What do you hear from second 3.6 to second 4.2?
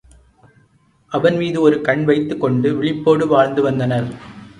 வந்தனர்.